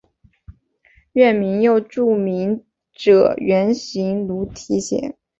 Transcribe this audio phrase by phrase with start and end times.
[1.13, 5.15] 院名又著名学者袁行霈题写。